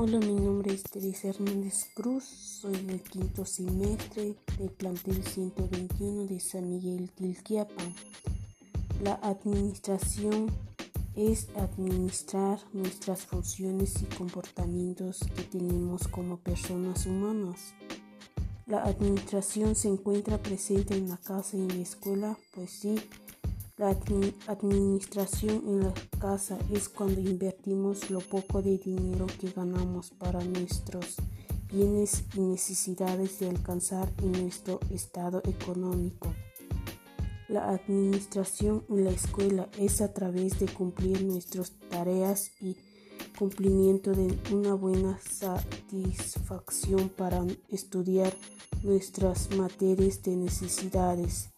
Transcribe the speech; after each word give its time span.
Hola, 0.00 0.20
mi 0.20 0.32
nombre 0.32 0.72
es 0.72 0.84
Teresa 0.84 1.26
Hernández 1.26 1.88
Cruz, 1.92 2.22
soy 2.22 2.76
del 2.84 3.02
quinto 3.02 3.44
semestre 3.44 4.36
del 4.56 4.70
plantel 4.70 5.24
121 5.24 6.26
de 6.26 6.38
San 6.38 6.70
Miguel 6.70 7.10
Tilquiapan. 7.10 7.96
La 9.02 9.14
administración 9.14 10.52
es 11.16 11.48
administrar 11.56 12.60
nuestras 12.72 13.26
funciones 13.26 14.00
y 14.00 14.04
comportamientos 14.04 15.18
que 15.34 15.42
tenemos 15.42 16.06
como 16.06 16.36
personas 16.36 17.04
humanas. 17.04 17.74
La 18.66 18.84
administración 18.84 19.74
se 19.74 19.88
encuentra 19.88 20.38
presente 20.38 20.94
en 20.96 21.08
la 21.08 21.16
casa 21.16 21.56
y 21.56 21.62
en 21.62 21.68
la 21.70 21.82
escuela, 21.82 22.38
pues 22.54 22.70
sí, 22.70 23.00
la 23.78 23.96
administración 24.48 25.62
en 25.68 25.80
la 25.84 25.94
casa 26.18 26.58
es 26.72 26.88
cuando 26.88 27.20
invertimos 27.20 28.10
lo 28.10 28.18
poco 28.18 28.60
de 28.60 28.76
dinero 28.76 29.26
que 29.40 29.50
ganamos 29.52 30.10
para 30.10 30.44
nuestros 30.44 31.14
bienes 31.72 32.24
y 32.34 32.40
necesidades 32.40 33.38
de 33.38 33.50
alcanzar 33.50 34.12
en 34.20 34.32
nuestro 34.32 34.80
estado 34.90 35.42
económico. 35.44 36.34
La 37.48 37.70
administración 37.70 38.84
en 38.88 39.04
la 39.04 39.10
escuela 39.10 39.68
es 39.78 40.00
a 40.00 40.12
través 40.12 40.58
de 40.58 40.66
cumplir 40.66 41.24
nuestras 41.24 41.70
tareas 41.88 42.50
y 42.60 42.76
cumplimiento 43.38 44.12
de 44.12 44.36
una 44.52 44.74
buena 44.74 45.20
satisfacción 45.20 47.10
para 47.10 47.46
estudiar 47.68 48.34
nuestras 48.82 49.56
materias 49.56 50.20
de 50.24 50.34
necesidades 50.34 51.50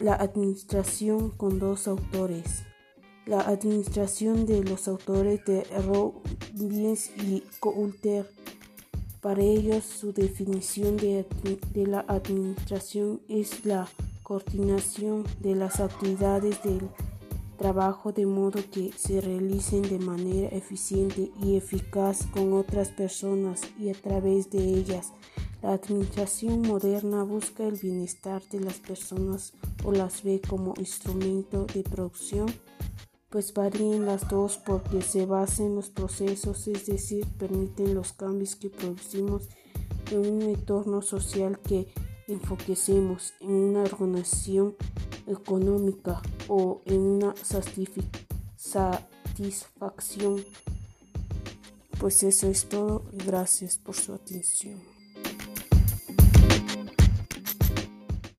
la 0.00 0.14
administración 0.14 1.30
con 1.30 1.58
dos 1.58 1.88
autores. 1.88 2.64
La 3.24 3.40
administración 3.40 4.46
de 4.46 4.62
los 4.62 4.86
autores 4.88 5.44
de 5.44 5.64
Robbins 5.84 7.10
y 7.18 7.42
Coulter. 7.58 8.30
Para 9.20 9.42
ellos, 9.42 9.84
su 9.84 10.12
definición 10.12 10.96
de, 10.96 11.26
de 11.72 11.86
la 11.86 12.04
administración 12.06 13.20
es 13.28 13.64
la 13.64 13.88
coordinación 14.22 15.24
de 15.40 15.56
las 15.56 15.80
actividades 15.80 16.62
del 16.62 16.88
trabajo 17.56 18.12
de 18.12 18.26
modo 18.26 18.60
que 18.70 18.92
se 18.96 19.20
realicen 19.20 19.82
de 19.82 19.98
manera 19.98 20.48
eficiente 20.48 21.30
y 21.42 21.56
eficaz 21.56 22.26
con 22.26 22.52
otras 22.52 22.90
personas 22.90 23.62
y 23.78 23.88
a 23.88 23.94
través 23.94 24.50
de 24.50 24.58
ellas 24.58 25.12
la 25.66 25.72
administración 25.72 26.62
moderna 26.62 27.24
busca 27.24 27.64
el 27.64 27.74
bienestar 27.74 28.40
de 28.50 28.60
las 28.60 28.74
personas 28.74 29.52
o 29.82 29.90
las 29.90 30.22
ve 30.22 30.40
como 30.40 30.74
instrumento 30.78 31.66
de 31.74 31.82
producción, 31.82 32.46
pues 33.30 33.52
varían 33.52 34.06
las 34.06 34.28
dos 34.28 34.58
porque 34.58 35.02
se 35.02 35.26
basan 35.26 35.66
en 35.66 35.74
los 35.74 35.90
procesos, 35.90 36.68
es 36.68 36.86
decir, 36.86 37.26
permiten 37.36 37.96
los 37.96 38.12
cambios 38.12 38.54
que 38.54 38.70
producimos 38.70 39.48
en 40.12 40.20
un 40.20 40.42
entorno 40.42 41.02
social 41.02 41.58
que 41.58 41.88
enfoquecemos 42.28 43.34
en 43.40 43.50
una 43.50 43.82
organización 43.82 44.76
económica 45.26 46.22
o 46.46 46.80
en 46.84 47.00
una 47.00 47.34
satisfacción. 48.56 50.44
Pues 51.98 52.22
eso 52.22 52.46
es 52.46 52.68
todo 52.68 53.02
gracias 53.12 53.78
por 53.78 53.96
su 53.96 54.14
atención. 54.14 54.80